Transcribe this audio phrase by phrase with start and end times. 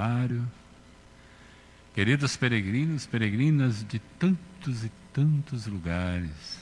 [0.00, 0.50] santuário,
[1.94, 6.58] queridos peregrinos, peregrinas de tantos e tantos lugares,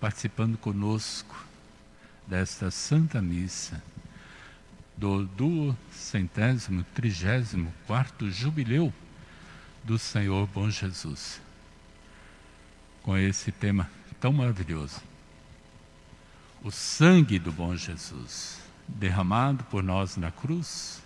[0.00, 1.44] participando conosco
[2.26, 3.82] desta Santa Missa
[4.96, 8.92] do duocentésimo, trigésimo quarto jubileu
[9.84, 11.40] do Senhor Bom Jesus.
[13.02, 15.00] Com esse tema tão maravilhoso.
[16.62, 21.00] O sangue do bom Jesus, derramado por nós na cruz,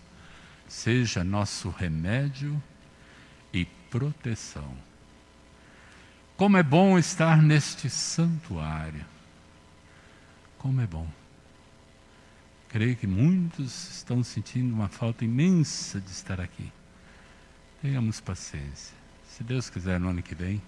[0.74, 2.60] seja nosso remédio
[3.52, 4.77] e proteção.
[6.37, 9.05] Como é bom estar neste santuário.
[10.59, 11.09] Como é bom.
[12.68, 16.73] Creio que muitos estão sentindo uma falta imensa de estar aqui.
[17.80, 18.96] Tenhamos paciência.
[19.30, 20.60] Se Deus quiser, no ano que vem,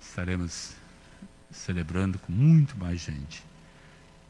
[0.00, 0.74] estaremos
[1.50, 3.44] celebrando com muito mais gente.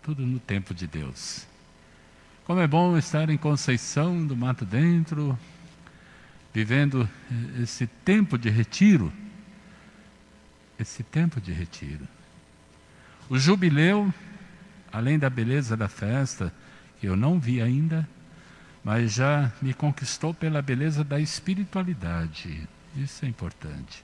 [0.02, 1.46] Tudo no tempo de Deus.
[2.44, 5.38] Como é bom estar em Conceição do Mato Dentro,
[6.52, 7.08] vivendo
[7.62, 9.12] esse tempo de retiro.
[10.78, 12.08] Esse tempo de retiro.
[13.28, 14.12] O jubileu,
[14.92, 16.52] além da beleza da festa,
[16.98, 18.08] que eu não vi ainda,
[18.82, 22.66] mas já me conquistou pela beleza da espiritualidade.
[22.96, 24.02] Isso é importante.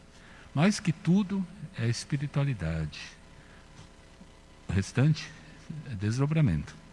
[0.55, 1.45] Mais que tudo
[1.79, 3.01] é espiritualidade.
[4.69, 5.29] O restante
[5.91, 6.86] é desdobramento.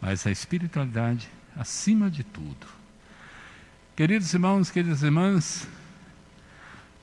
[0.00, 2.66] Mas a espiritualidade acima de tudo.
[3.96, 5.66] Queridos irmãos, queridas irmãs,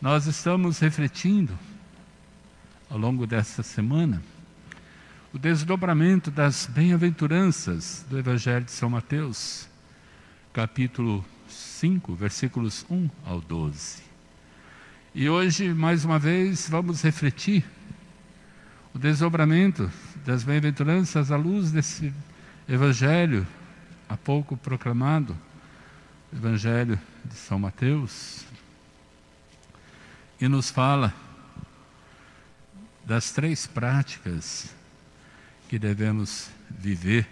[0.01, 1.57] nós estamos refletindo
[2.89, 4.21] ao longo dessa semana
[5.33, 9.67] o desdobramento das bem-aventuranças do Evangelho de São Mateus,
[10.53, 14.01] capítulo 5, versículos 1 ao 12.
[15.13, 17.65] E hoje, mais uma vez, vamos refletir
[18.93, 19.91] o desdobramento
[20.25, 22.13] das bem-aventuranças à luz desse
[22.67, 23.45] Evangelho
[24.09, 25.37] há pouco proclamado,
[26.33, 28.43] Evangelho de São Mateus,
[30.41, 31.13] e nos fala
[33.05, 34.73] das três práticas
[35.69, 37.27] que devemos viver.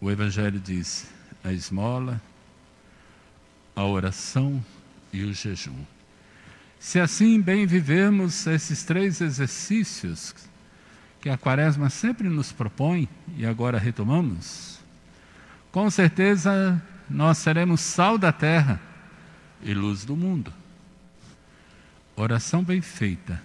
[0.00, 1.10] O Evangelho diz:
[1.42, 2.22] a esmola,
[3.74, 4.64] a oração
[5.12, 5.84] e o jejum.
[6.78, 10.32] Se assim bem vivermos esses três exercícios
[11.24, 14.78] que a Quaresma sempre nos propõe e agora retomamos,
[15.72, 18.78] com certeza nós seremos sal da terra
[19.62, 20.52] e luz do mundo.
[22.14, 23.42] Oração bem feita,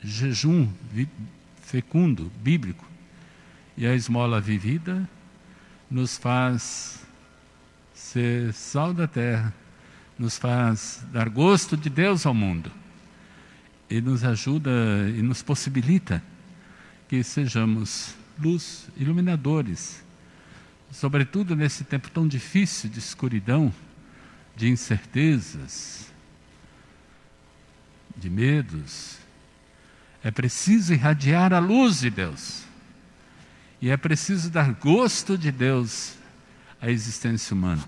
[0.00, 0.70] jejum
[1.60, 2.88] fecundo, bíblico,
[3.76, 5.06] e a esmola vivida
[5.90, 7.06] nos faz
[7.92, 9.52] ser sal da terra,
[10.18, 12.72] nos faz dar gosto de Deus ao mundo
[13.90, 14.70] e nos ajuda
[15.14, 16.22] e nos possibilita
[17.08, 20.04] que sejamos luz, iluminadores,
[20.92, 23.72] sobretudo nesse tempo tão difícil de escuridão,
[24.54, 26.12] de incertezas,
[28.16, 29.18] de medos,
[30.22, 32.64] é preciso irradiar a luz de Deus.
[33.80, 36.14] E é preciso dar gosto de Deus
[36.80, 37.84] à existência humana.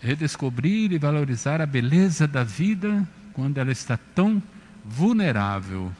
[0.00, 4.42] Redescobrir e valorizar a beleza da vida quando ela está tão
[4.82, 5.92] vulnerável,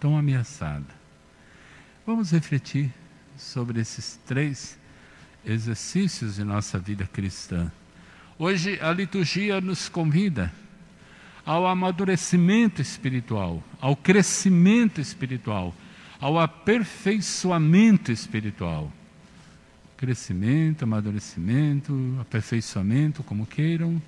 [0.00, 0.86] tão ameaçada.
[2.06, 2.90] Vamos refletir
[3.36, 4.78] sobre esses três
[5.44, 7.70] exercícios de nossa vida cristã.
[8.38, 10.50] Hoje a liturgia nos convida
[11.44, 15.74] ao amadurecimento espiritual, ao crescimento espiritual,
[16.18, 18.90] ao aperfeiçoamento espiritual.
[19.96, 24.00] Crescimento, amadurecimento, aperfeiçoamento, como queiram,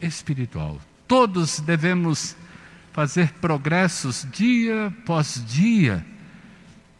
[0.00, 0.80] espiritual.
[1.06, 2.34] Todos devemos
[2.94, 6.06] fazer progressos dia após dia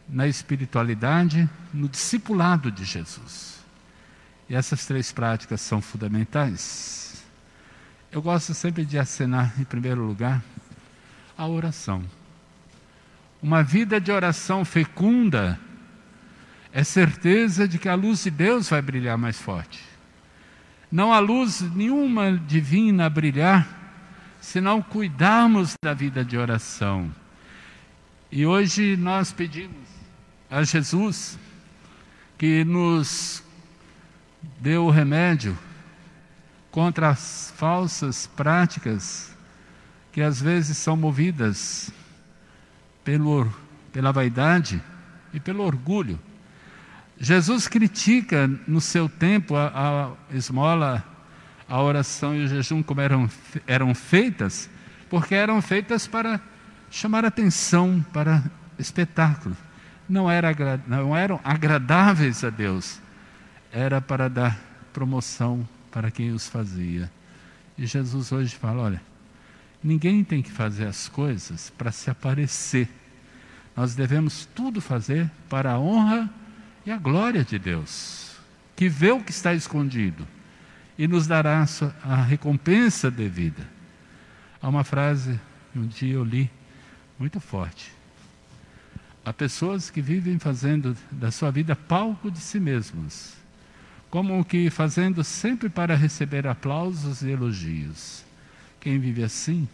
[0.08, 3.64] na espiritualidade, no discipulado de Jesus.
[4.48, 7.24] E essas três práticas são fundamentais.
[8.10, 10.42] Eu gosto sempre de acenar, em primeiro lugar,
[11.38, 12.02] a oração.
[13.40, 15.60] Uma vida de oração fecunda
[16.72, 19.80] é certeza de que a luz de Deus vai brilhar mais forte.
[20.90, 23.83] Não há luz nenhuma divina a brilhar
[24.44, 27.10] se não cuidarmos da vida de oração.
[28.30, 29.88] E hoje nós pedimos
[30.50, 31.38] a Jesus
[32.36, 33.42] que nos
[34.60, 35.58] dê o remédio
[36.70, 39.34] contra as falsas práticas
[40.12, 41.90] que às vezes são movidas
[43.02, 43.50] pelo,
[43.94, 44.80] pela vaidade
[45.32, 46.20] e pelo orgulho.
[47.18, 51.02] Jesus critica no seu tempo a, a esmola,
[51.68, 53.28] a oração e o jejum como eram,
[53.66, 54.68] eram feitas,
[55.08, 56.40] porque eram feitas para
[56.90, 58.42] chamar atenção, para
[58.78, 59.56] espetáculo.
[60.08, 60.54] não, era,
[60.86, 63.00] não eram agradáveis a Deus,
[63.72, 64.58] era para dar
[64.92, 67.10] promoção para quem os fazia.
[67.76, 69.02] E Jesus hoje fala: olha,
[69.82, 72.88] ninguém tem que fazer as coisas para se aparecer.
[73.76, 76.30] Nós devemos tudo fazer para a honra
[76.86, 78.36] e a glória de Deus,
[78.76, 80.24] que vê o que está escondido
[80.98, 81.64] e nos dará
[82.02, 83.62] a recompensa devida.
[84.60, 85.38] Há uma frase
[85.72, 86.50] que um dia eu li
[87.18, 87.92] muito forte.
[89.24, 93.34] Há pessoas que vivem fazendo da sua vida palco de si mesmos,
[94.10, 98.24] como que fazendo sempre para receber aplausos e elogios.
[98.80, 99.68] Quem vive assim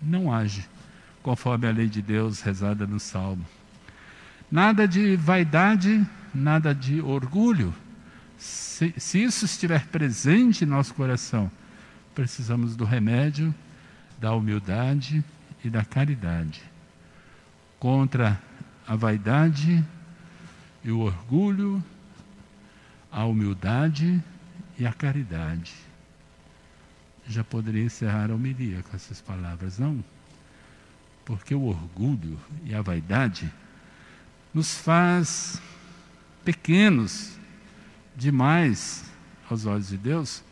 [0.00, 0.66] não age
[1.22, 3.44] conforme a lei de Deus rezada no Salmo.
[4.50, 7.74] Nada de vaidade, nada de orgulho.
[8.38, 11.50] Se, se isso estiver presente em nosso coração,
[12.14, 13.54] precisamos do remédio,
[14.18, 15.24] da humildade
[15.64, 16.62] e da caridade.
[17.78, 18.40] Contra
[18.86, 19.84] a vaidade
[20.82, 21.82] e o orgulho,
[23.10, 24.22] a humildade
[24.78, 25.74] e a caridade.
[27.26, 30.04] Já poderia encerrar a homilia com essas palavras, não?
[31.24, 33.50] Porque o orgulho e a vaidade
[34.52, 35.60] nos faz
[36.44, 37.38] pequenos
[38.16, 39.04] demais
[39.50, 40.42] aos olhos de Deus,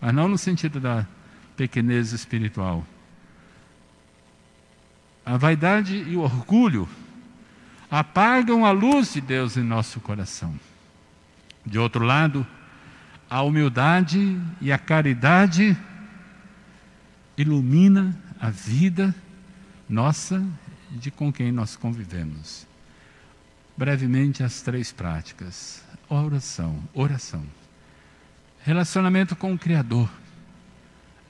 [0.00, 1.06] mas não no sentido da
[1.56, 2.84] pequenez espiritual.
[5.24, 6.88] A vaidade e o orgulho
[7.90, 10.58] apagam a luz de Deus em nosso coração.
[11.64, 12.46] De outro lado,
[13.30, 15.76] a humildade e a caridade
[17.36, 19.14] ilumina a vida
[19.88, 20.44] nossa
[20.90, 22.66] e de com quem nós convivemos.
[23.76, 25.82] Brevemente as três práticas.
[26.08, 27.44] Oração, oração.
[28.64, 30.08] Relacionamento com o Criador.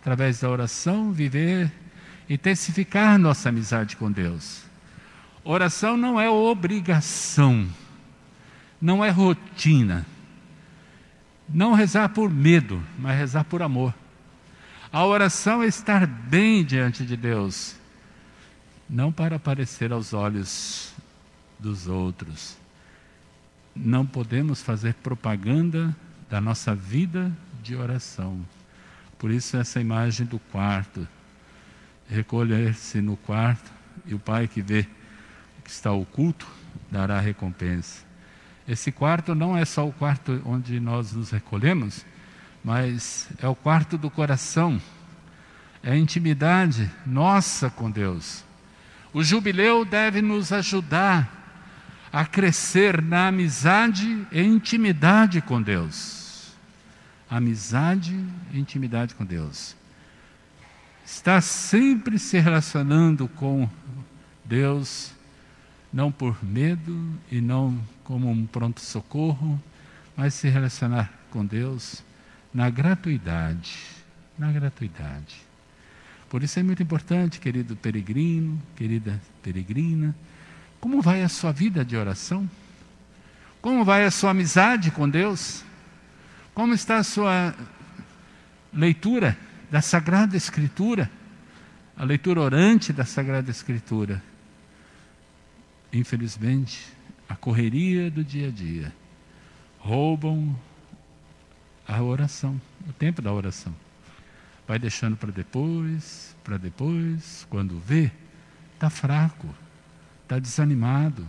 [0.00, 1.73] Através da oração, viver,
[2.29, 4.73] intensificar nossa amizade com Deus
[5.44, 7.69] Oração não é obrigação,
[8.81, 10.06] não é rotina.
[11.49, 13.93] Não rezar por medo, mas rezar por amor.
[14.93, 17.75] A oração é estar bem diante de Deus,
[18.89, 20.92] não para aparecer aos olhos
[21.62, 22.59] dos outros.
[23.75, 25.97] Não podemos fazer propaganda
[26.29, 27.32] da nossa vida
[27.62, 28.44] de oração.
[29.19, 31.06] Por isso, essa imagem do quarto.
[32.09, 33.70] Recolher-se no quarto
[34.05, 34.87] e o pai que vê
[35.64, 36.47] que está oculto
[36.91, 38.05] dará recompensa.
[38.67, 42.05] Esse quarto não é só o quarto onde nós nos recolhemos,
[42.62, 44.81] mas é o quarto do coração,
[45.82, 48.44] é a intimidade nossa com Deus.
[49.12, 51.42] O jubileu deve nos ajudar
[52.12, 56.53] a crescer na amizade e intimidade com Deus.
[57.31, 58.14] Amizade
[58.53, 59.75] e intimidade com Deus.
[61.05, 63.69] Está sempre se relacionando com
[64.44, 65.12] Deus
[65.93, 69.61] não por medo e não como um pronto-socorro,
[70.17, 72.03] mas se relacionar com Deus
[72.53, 73.79] na gratuidade,
[74.38, 75.37] na gratuidade.
[76.29, 80.15] Por isso é muito importante, querido peregrino, querida peregrina,
[80.82, 82.50] como vai a sua vida de oração?
[83.62, 85.65] Como vai a sua amizade com Deus?
[86.53, 87.55] Como está a sua
[88.70, 89.39] leitura
[89.70, 91.10] da Sagrada Escritura?
[91.96, 94.22] A leitura orante da Sagrada Escritura
[95.93, 96.89] infelizmente,
[97.29, 98.93] a correria do dia a dia
[99.79, 100.56] roubam
[101.86, 103.74] a oração, o tempo da oração.
[104.67, 108.10] Vai deixando para depois, para depois, quando vê,
[108.74, 109.46] está fraco,
[110.32, 111.27] está desanimado.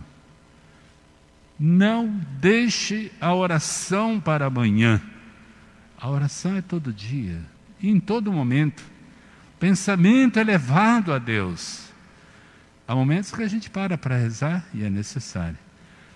[1.58, 2.08] Não
[2.40, 5.00] deixe a oração para amanhã.
[6.00, 7.40] A oração é todo dia
[7.80, 8.82] e em todo momento.
[9.60, 11.88] Pensamento elevado a Deus.
[12.88, 15.58] Há momentos que a gente para para rezar e é necessário.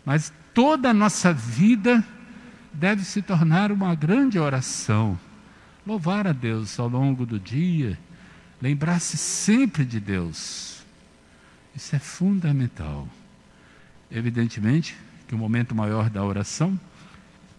[0.05, 2.05] Mas toda a nossa vida
[2.73, 5.19] deve se tornar uma grande oração.
[5.87, 7.99] Louvar a Deus ao longo do dia,
[8.61, 10.78] lembrar-se sempre de Deus.
[11.79, 13.07] Isso é fundamental.
[14.11, 14.97] Evidentemente
[15.29, 16.79] que o momento maior da oração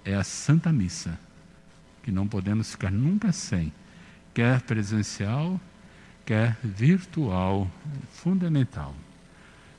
[0.03, 1.17] é a Santa Missa,
[2.03, 3.71] que não podemos ficar nunca sem,
[4.33, 5.57] quer presencial,
[6.25, 7.71] quer virtual,
[8.11, 8.93] fundamental.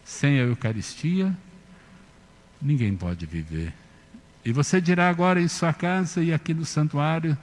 [0.07, 1.37] Sem a Eucaristia,
[2.63, 3.75] ninguém pode viver.
[4.43, 7.37] E você dirá agora em sua casa e aqui no santuário: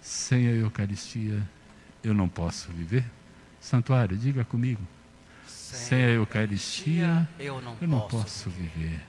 [0.00, 1.42] sem a Eucaristia,
[2.04, 3.04] eu não posso viver?
[3.60, 4.95] Santuário, diga comigo.
[5.46, 8.70] Sem, a Eucaristia, eu não, eu não posso, posso viver.
[8.74, 9.02] viver.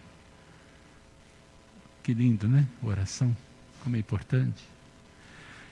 [2.03, 2.65] Que lindo, né?
[2.81, 3.35] Oração,
[3.83, 4.63] como é importante.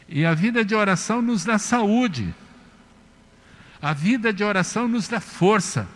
[0.07, 2.34] E a vida de oração nos dá saúde.
[3.81, 5.88] A vida de oração nos dá força.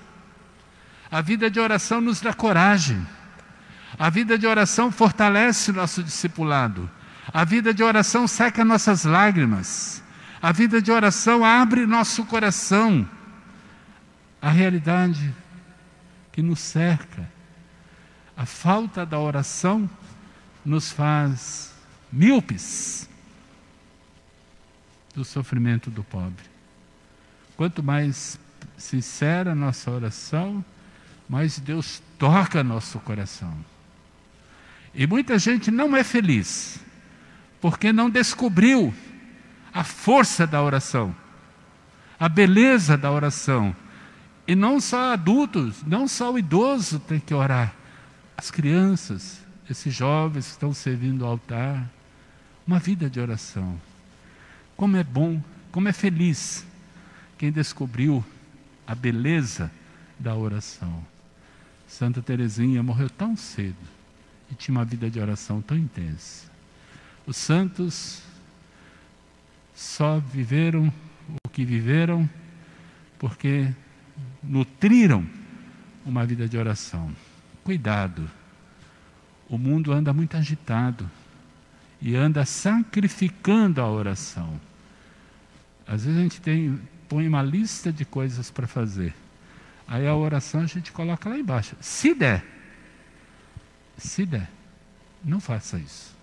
[1.12, 3.06] A vida de oração nos dá coragem.
[3.98, 6.90] A vida de oração fortalece o nosso discipulado.
[7.34, 10.04] A vida de oração seca nossas lágrimas.
[10.42, 13.08] A vida de oração abre nosso coração.
[14.42, 15.34] A realidade
[16.32, 17.30] que nos cerca,
[18.36, 19.90] a falta da oração
[20.64, 21.74] nos faz
[22.12, 23.10] míopes
[25.14, 26.46] do sofrimento do pobre.
[27.58, 28.40] Quanto mais
[28.78, 30.64] sincera a nossa oração,
[31.28, 33.54] mais Deus toca nosso coração.
[34.94, 36.80] E muita gente não é feliz,
[37.62, 38.94] porque não descobriu
[39.74, 41.16] a força da oração,
[42.20, 43.76] a beleza da oração.
[44.50, 47.72] E não só adultos, não só o idoso tem que orar,
[48.36, 51.88] as crianças, esses jovens que estão servindo o altar,
[52.66, 53.80] uma vida de oração.
[54.76, 55.40] Como é bom,
[55.72, 56.66] como é feliz
[57.38, 58.26] quem descobriu
[58.88, 59.70] a beleza
[60.18, 61.06] da oração.
[61.88, 63.78] Santa Teresinha morreu tão cedo
[64.52, 66.50] e tinha uma vida de oração tão intensa.
[67.28, 68.24] Os santos
[69.76, 70.92] só viveram
[71.46, 72.28] o que viveram
[73.20, 73.72] porque
[74.44, 75.26] nutriram
[76.06, 77.14] uma vida de oração.
[77.64, 78.30] Cuidado,
[79.50, 81.10] o mundo anda muito agitado
[82.02, 84.60] e anda sacrificando a oração.
[85.88, 89.14] Às vezes a gente tem, põe uma lista de coisas para fazer.
[89.88, 91.76] Aí a oração a gente coloca lá embaixo.
[91.82, 92.46] Se der.
[93.98, 94.50] Se der.
[95.24, 96.16] Não faça isso.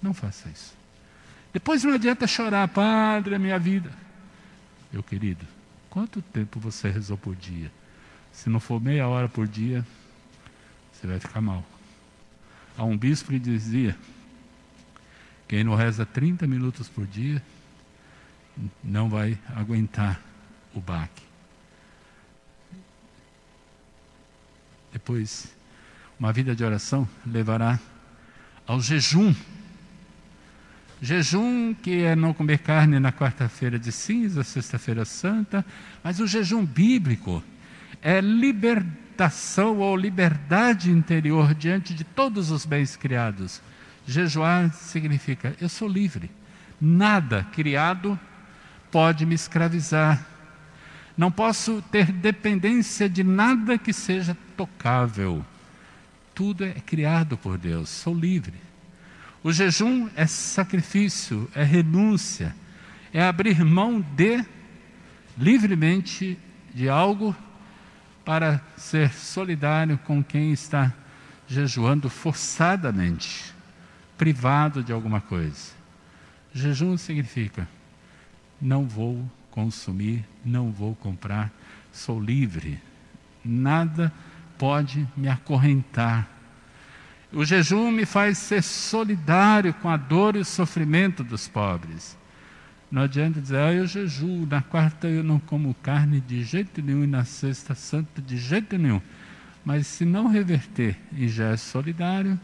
[0.00, 0.76] Não faça isso.
[1.52, 3.90] Depois não adianta chorar, Padre, a minha vida.
[4.92, 5.44] Meu querido,
[5.90, 7.70] quanto tempo você rezou por dia?
[8.32, 9.84] Se não for meia hora por dia,
[10.92, 11.64] você vai ficar mal.
[12.76, 13.96] Há um bispo que dizia:
[15.48, 17.42] quem não reza 30 minutos por dia,
[18.82, 20.20] não vai aguentar
[20.74, 21.22] o baque.
[24.92, 25.54] Depois,
[26.18, 27.78] uma vida de oração levará
[28.66, 29.34] ao jejum.
[31.00, 35.64] Jejum que é não comer carne na quarta-feira de cinza, sexta-feira santa,
[36.02, 37.42] mas o jejum bíblico
[38.02, 43.62] é libertação ou liberdade interior diante de todos os bens criados.
[44.06, 46.30] Jejuar significa eu sou livre.
[46.80, 48.18] Nada criado
[48.90, 50.24] pode me escravizar.
[51.16, 55.44] Não posso ter dependência de nada que seja tocável.
[56.34, 58.67] Tudo é criado por Deus, sou livre.
[59.42, 62.54] O jejum é sacrifício, é renúncia,
[63.12, 64.44] é abrir mão de
[65.36, 66.38] livremente
[66.74, 67.34] de algo
[68.24, 70.92] para ser solidário com quem está
[71.46, 73.54] jejuando forçadamente,
[74.16, 75.72] privado de alguma coisa.
[76.52, 77.68] Jejum significa
[78.60, 81.50] não vou consumir, não vou comprar,
[81.92, 82.80] sou livre.
[83.44, 84.12] Nada
[84.56, 86.28] pode me acorrentar.
[87.32, 92.16] O jejum me faz ser solidário com a dor e o sofrimento dos pobres.
[92.90, 97.04] Não adianta dizer, ah, eu jejuo, na quarta eu não como carne de jeito nenhum
[97.04, 99.02] e na sexta santa de jeito nenhum.
[99.62, 102.40] Mas se não reverter em gesto solidário,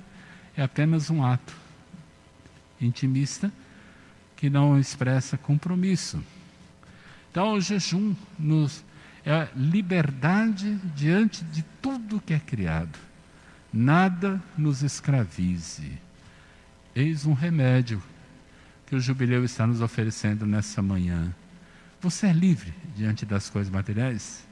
[0.55, 1.57] é apenas um ato
[2.79, 3.51] intimista
[4.37, 6.23] que não expressa compromisso.
[7.31, 8.85] Então, o jejum nos
[9.25, 12.99] é liberdade diante de tudo que é criado.
[13.77, 15.99] Nada nos escravize.
[16.95, 18.01] Eis um remédio
[18.87, 21.35] que o jubileu está nos oferecendo nessa manhã.
[22.01, 24.47] Você é livre diante das coisas materiais?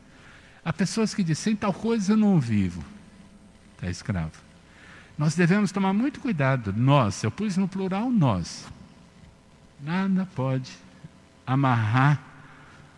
[0.64, 2.85] Há pessoas que dizem, tal coisa eu não vivo.
[3.76, 4.33] Está escravo.
[5.17, 8.67] Nós devemos tomar muito cuidado, nós, eu pus no plural nós.
[9.81, 10.73] Nada pode
[11.47, 12.21] amarrar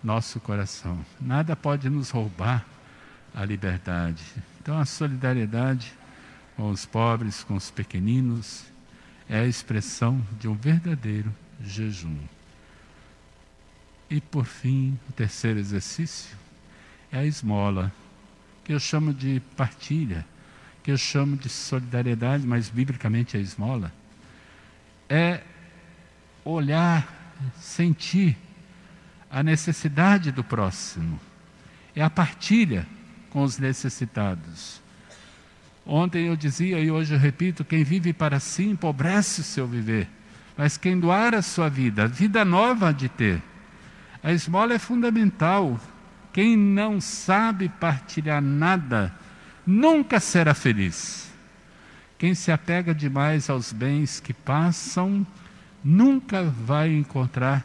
[0.03, 2.65] nosso coração, nada pode nos roubar
[3.35, 4.25] a liberdade.
[4.63, 5.93] Então, a solidariedade
[6.57, 8.65] com os pobres, com os pequeninos,
[9.29, 12.17] é a expressão de um verdadeiro jejum.
[14.09, 16.37] E por fim, o terceiro exercício
[17.11, 17.93] é a esmola,
[18.63, 20.25] que eu chamo de partilha,
[20.83, 23.93] que eu chamo de solidariedade, mas biblicamente é esmola.
[25.09, 25.43] É
[26.45, 27.09] olhar,
[27.59, 28.37] sentir
[29.31, 31.19] a necessidade do próximo.
[31.97, 32.87] É a partilha
[33.31, 34.84] com os necessitados.
[35.87, 40.09] Ontem eu dizia e hoje eu repito: quem vive para si empobrece o seu viver,
[40.57, 43.43] mas quem doar a sua vida, vida nova de ter.
[44.23, 45.79] A esmola é fundamental.
[46.33, 49.15] Quem não sabe partilhar nada,
[49.65, 51.31] nunca será feliz.
[52.19, 55.25] Quem se apega demais aos bens que passam,
[55.85, 57.65] nunca vai encontrar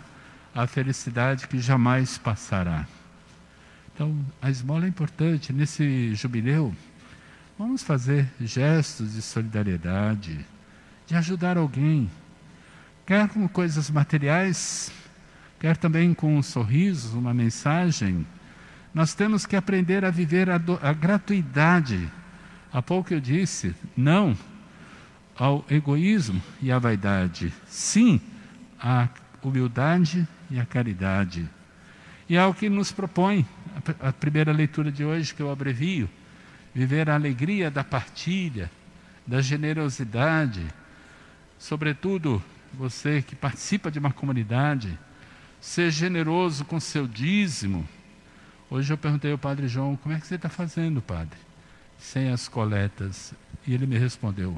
[0.54, 2.86] a felicidade que jamais passará.
[3.94, 5.54] Então, a esmola é importante.
[5.54, 6.76] Nesse jubileu,
[7.60, 10.46] Vamos fazer gestos de solidariedade,
[11.06, 12.10] de ajudar alguém,
[13.06, 14.90] quer com coisas materiais,
[15.60, 18.26] quer também com um sorriso, uma mensagem.
[18.94, 22.10] Nós temos que aprender a viver a, do, a gratuidade.
[22.72, 24.38] Há pouco eu disse, não
[25.38, 28.22] ao egoísmo e à vaidade, sim
[28.80, 29.10] à
[29.44, 31.46] humildade e à caridade.
[32.30, 33.46] E é o que nos propõe
[34.00, 36.10] a primeira leitura de hoje, que eu abrevio,
[36.80, 38.72] viver a alegria da partilha,
[39.28, 40.66] da generosidade,
[41.58, 42.42] sobretudo
[42.74, 44.98] você que participa de uma comunidade,
[45.60, 47.86] ser generoso com seu dízimo.
[48.70, 51.38] Hoje eu perguntei ao Padre João, como é que você está fazendo, Padre?
[51.98, 53.34] Sem as coletas.
[53.68, 54.58] E ele me respondeu,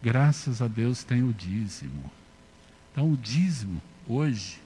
[0.00, 2.08] graças a Deus tem o dízimo.
[2.92, 4.60] Então o dízimo, hoje,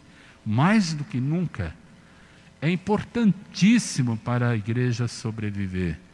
[0.44, 1.74] mais do que nunca,
[2.60, 6.04] é importantíssimo para a igreja sobreviver.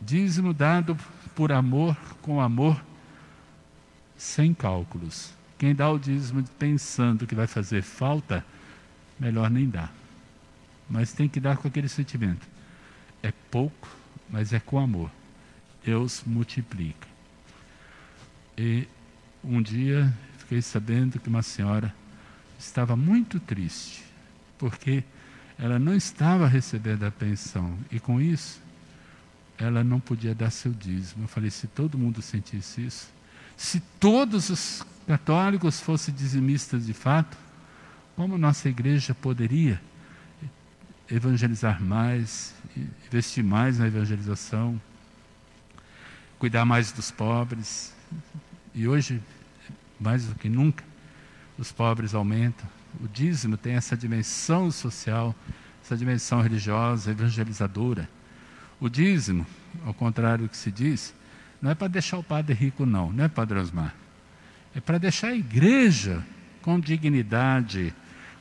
[0.00, 0.96] Dízimo dado
[1.34, 2.82] por amor, com amor,
[4.16, 5.32] sem cálculos.
[5.58, 8.44] Quem dá o dízimo pensando que vai fazer falta,
[9.18, 9.92] melhor nem dar.
[10.88, 12.46] Mas tem que dar com aquele sentimento.
[13.22, 13.88] É pouco,
[14.30, 15.10] mas é com amor.
[15.84, 17.06] Deus multiplica.
[18.56, 18.86] E
[19.42, 21.94] um dia fiquei sabendo que uma senhora
[22.58, 24.04] estava muito triste,
[24.58, 25.04] porque
[25.58, 27.76] ela não estava recebendo a pensão.
[27.90, 28.60] E com isso,
[29.58, 31.24] ela não podia dar seu dízimo.
[31.24, 33.08] Eu falei: se todo mundo sentisse isso,
[33.56, 37.36] se todos os católicos fossem dizimistas de fato,
[38.14, 39.80] como nossa igreja poderia
[41.10, 42.54] evangelizar mais,
[43.06, 44.80] investir mais na evangelização,
[46.38, 47.94] cuidar mais dos pobres.
[48.74, 49.22] E hoje,
[49.98, 50.84] mais do que nunca,
[51.58, 52.68] os pobres aumentam.
[53.00, 55.34] O dízimo tem essa dimensão social,
[55.82, 58.08] essa dimensão religiosa, evangelizadora.
[58.80, 59.46] O dízimo,
[59.84, 61.14] ao contrário do que se diz,
[61.60, 63.94] não é para deixar o padre rico, não, não é, Padre Osmar?
[64.74, 66.22] É para deixar a igreja
[66.60, 67.94] com dignidade,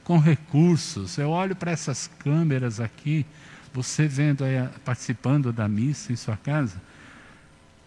[0.04, 1.18] com recursos.
[1.18, 3.26] Eu olho para essas câmeras aqui,
[3.74, 6.82] você vendo aí, participando da missa em sua casa,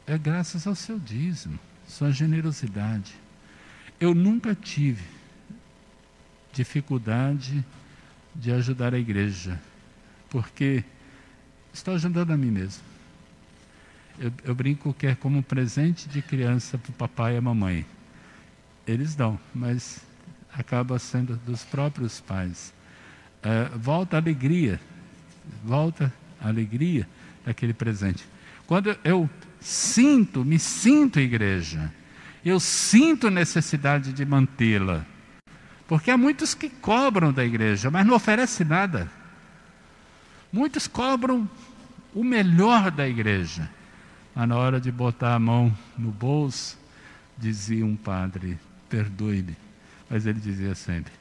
[0.06, 3.14] é graças ao seu dízimo, sua generosidade.
[4.00, 5.04] Eu nunca tive
[6.52, 7.64] dificuldade
[8.34, 9.60] de ajudar a igreja,
[10.30, 10.84] porque
[11.78, 12.82] estou ajudando a mim mesmo.
[14.18, 17.40] Eu, eu brinco que é como um presente de criança para o papai e a
[17.40, 17.86] mamãe.
[18.86, 20.00] Eles dão, mas
[20.52, 22.72] acaba sendo dos próprios pais.
[23.42, 24.80] É, volta a alegria,
[25.64, 27.08] volta a alegria
[27.44, 28.26] daquele presente.
[28.66, 31.92] Quando eu sinto, me sinto igreja,
[32.44, 35.06] eu sinto necessidade de mantê-la.
[35.86, 39.10] Porque há muitos que cobram da igreja, mas não oferecem nada.
[40.52, 41.48] Muitos cobram
[42.18, 43.70] o melhor da igreja.
[44.34, 46.76] Mas na hora de botar a mão no bolso,
[47.36, 49.56] dizia um padre: perdoe-me.
[50.10, 51.12] Mas ele dizia sempre: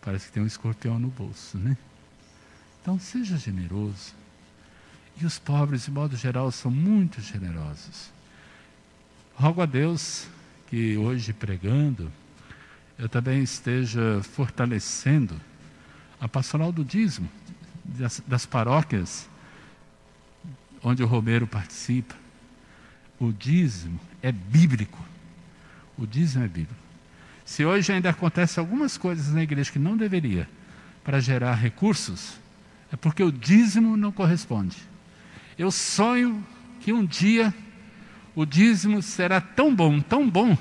[0.00, 1.76] parece que tem um escorpião no bolso, né?
[2.80, 4.14] Então seja generoso.
[5.20, 8.10] E os pobres, de modo geral, são muito generosos.
[9.34, 10.26] Rogo a Deus
[10.68, 12.10] que hoje pregando,
[12.98, 15.38] eu também esteja fortalecendo
[16.18, 17.28] a pastoral do dízimo
[17.84, 19.28] das, das paróquias
[20.84, 22.14] onde o Romero participa.
[23.18, 25.02] O dízimo é bíblico.
[25.96, 26.84] O dízimo é bíblico.
[27.44, 30.48] Se hoje ainda acontece algumas coisas na igreja que não deveria
[31.02, 32.38] para gerar recursos,
[32.92, 34.76] é porque o dízimo não corresponde.
[35.58, 36.44] Eu sonho
[36.80, 37.52] que um dia
[38.34, 40.56] o dízimo será tão bom, tão bom,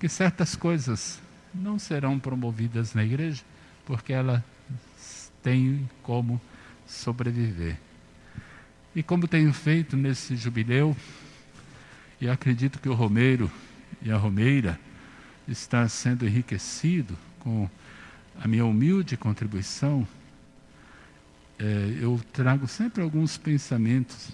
[0.00, 1.20] que certas coisas
[1.54, 3.42] não serão promovidas na igreja,
[3.84, 4.44] porque ela
[5.42, 6.40] tem como
[6.86, 7.78] sobreviver.
[8.94, 10.96] E como tenho feito nesse jubileu,
[12.20, 13.50] e acredito que o Romeiro
[14.02, 14.78] e a Romeira
[15.46, 17.68] está sendo enriquecido com
[18.40, 20.06] a minha humilde contribuição,
[21.58, 24.30] é, eu trago sempre alguns pensamentos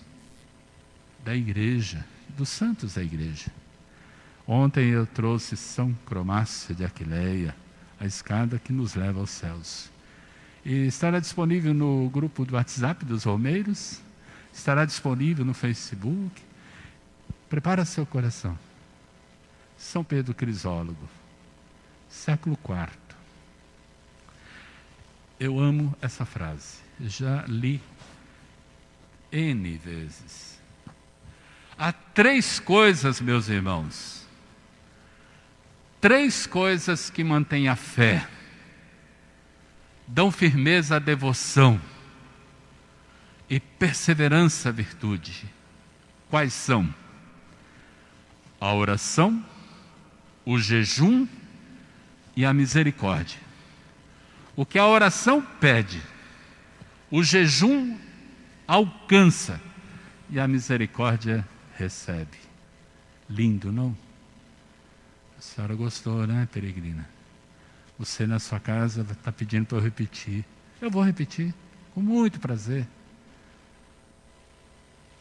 [1.25, 2.05] da igreja,
[2.37, 3.51] dos santos da igreja.
[4.47, 7.57] Ontem eu trouxe São Cromácia de Aquileia,
[7.99, 9.91] a escada que nos leva aos céus.
[10.65, 14.01] E estará disponível no grupo do WhatsApp dos Romeiros,
[14.55, 16.41] estará disponível no Facebook.
[17.51, 18.57] Prepara seu coração.
[19.77, 21.09] São Pedro Crisólogo,
[22.09, 22.89] século IV.
[25.39, 26.79] Eu amo essa frase.
[27.01, 27.81] Já li
[29.33, 30.61] N vezes.
[31.77, 34.25] Há três coisas, meus irmãos,
[36.01, 38.29] três coisas que mantêm a fé,
[40.07, 41.81] dão firmeza à devoção
[43.49, 45.49] e perseverança virtude.
[46.31, 46.93] Quais são?
[48.61, 49.45] A oração,
[50.45, 51.27] o jejum
[52.37, 53.39] e a misericórdia.
[54.57, 56.01] O que a oração pede,
[57.11, 57.99] o jejum
[58.67, 59.61] alcança
[60.31, 62.39] e a misericórdia recebe.
[63.29, 63.97] Lindo, não?
[65.39, 67.09] A senhora gostou, né, peregrina?
[67.99, 70.45] Você na sua casa está pedindo para eu repetir.
[70.81, 71.55] Eu vou repetir,
[71.95, 72.87] com muito prazer.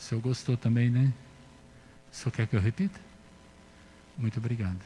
[0.04, 1.14] O senhor gostou também, né?
[2.12, 3.00] O senhor quer que eu repita?
[4.18, 4.82] Muito obrigado.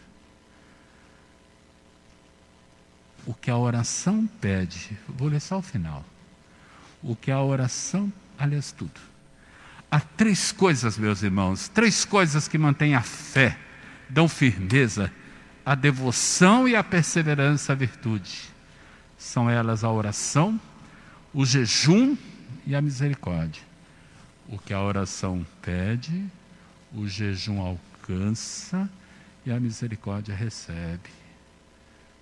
[3.26, 6.06] O que a oração pede, vou ler só o final.
[7.02, 9.02] O que a oração, aliás, tudo.
[9.90, 13.58] Há três coisas, meus irmãos, três coisas que mantêm a fé,
[14.08, 15.12] dão firmeza,
[15.66, 18.44] a devoção e a perseverança à virtude.
[19.18, 20.62] São elas a oração,
[21.34, 22.16] o jejum
[22.68, 23.67] e a misericórdia.
[24.50, 26.26] O que a oração pede,
[26.94, 28.90] o jejum alcança
[29.46, 31.10] e a misericórdia recebe.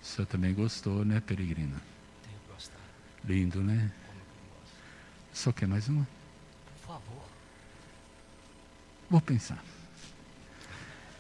[0.01, 1.81] O senhor também gostou, né, peregrina?
[2.23, 2.81] Tenho gostado.
[3.23, 3.91] Lindo, né?
[5.33, 6.07] O senhor quer mais uma?
[6.65, 7.25] Por favor.
[9.09, 9.63] Vou pensar.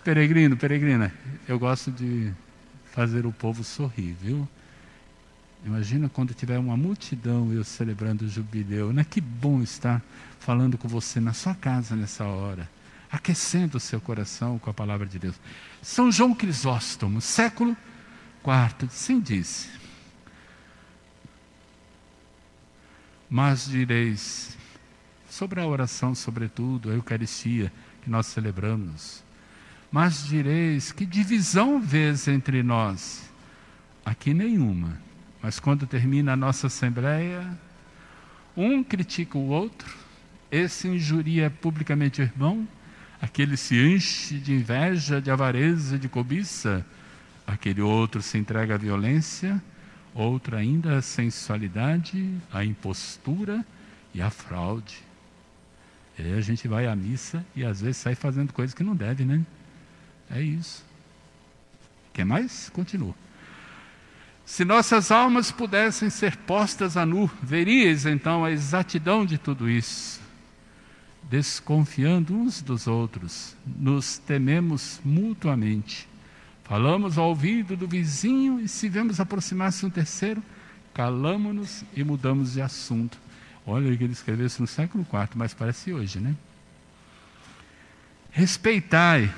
[0.03, 1.11] Peregrino, peregrina,
[1.47, 2.31] eu gosto de
[2.91, 4.47] fazer o povo sorrir, viu?
[5.65, 9.03] Imagina quando tiver uma multidão eu celebrando o jubileu, né?
[9.03, 9.99] Que bom estar
[10.39, 12.69] falando com você na sua casa nessa hora,
[13.11, 15.35] aquecendo o seu coração com a palavra de Deus.
[15.81, 17.75] São João Crisóstomo, século
[18.45, 19.69] IV, sim disse.
[23.27, 24.55] Mas direis,
[25.27, 27.73] sobre a oração, sobretudo, a Eucaristia
[28.03, 29.23] que nós celebramos,
[29.91, 33.23] mas direis, que divisão vês entre nós?
[34.05, 35.03] Aqui nenhuma.
[35.45, 37.47] Mas quando termina a nossa assembleia,
[38.57, 39.95] um critica o outro,
[40.51, 42.67] esse injuria publicamente o irmão,
[43.21, 46.83] aquele se enche de inveja, de avareza, de cobiça,
[47.45, 49.61] aquele outro se entrega à violência,
[50.15, 53.63] outro ainda à sensualidade, à impostura
[54.15, 54.97] e à fraude.
[56.17, 58.95] E aí a gente vai à missa e às vezes sai fazendo coisas que não
[58.95, 59.45] deve, né?
[60.27, 60.83] É isso.
[62.11, 62.67] Quer mais?
[62.69, 63.13] Continua.
[64.45, 70.21] Se nossas almas pudessem ser postas a nu, veríeis então a exatidão de tudo isso.
[71.23, 76.07] Desconfiando uns dos outros, nos tememos mutuamente.
[76.63, 80.43] Falamos ao ouvido do vizinho e se vemos aproximar-se um terceiro,
[80.93, 83.17] calamos-nos e mudamos de assunto.
[83.65, 86.35] Olha que ele escreveu isso no século IV, mas parece hoje, né?
[88.29, 89.33] Respeitai,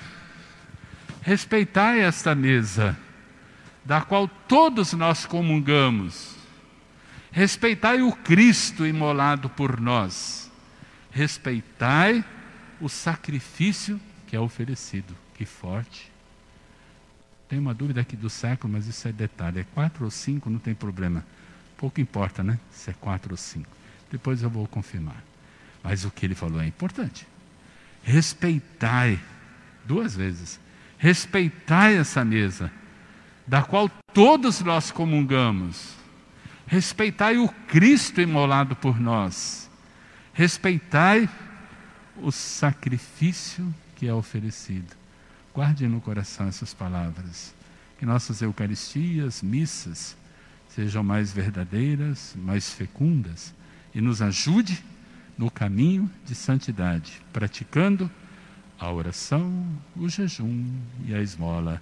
[1.21, 2.97] respeitai esta mesa
[3.87, 6.35] da qual todos nós comungamos.
[7.31, 10.51] Respeitai o Cristo imolado por nós.
[11.09, 12.23] Respeitai
[12.81, 15.15] o sacrifício que é oferecido.
[15.35, 16.11] Que forte.
[17.47, 19.61] Tem uma dúvida aqui do século, mas isso é detalhe.
[19.61, 21.25] É quatro ou cinco, não tem problema.
[21.77, 22.59] Pouco importa, né?
[22.69, 23.69] Se é quatro ou cinco.
[24.11, 25.23] Depois eu vou confirmar.
[25.81, 27.25] Mas o que ele falou é importante.
[28.03, 29.17] Respeitai,
[29.85, 30.59] duas vezes.
[30.97, 32.69] Respeitai essa mesa
[33.47, 35.95] da qual todos nós comungamos.
[36.65, 39.69] Respeitai o Cristo imolado por nós.
[40.33, 41.29] Respeitai
[42.17, 44.95] o sacrifício que é oferecido.
[45.53, 47.55] Guarde no coração essas palavras.
[47.97, 50.15] Que nossas Eucaristias, missas,
[50.69, 53.55] sejam mais verdadeiras, mais fecundas
[53.95, 54.83] e nos ajude
[55.37, 58.11] no caminho de santidade, praticando
[58.79, 60.65] a oração, o jejum
[61.05, 61.81] e a esmola.